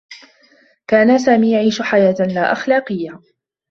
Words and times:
كان 0.87 1.17
سامي 1.19 1.51
يعيش 1.53 1.81
حياة 1.81 2.15
لاأخلاقيّة. 2.19 3.19